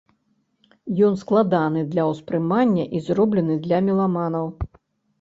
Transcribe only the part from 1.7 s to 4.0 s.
для ўспрымання і зроблены для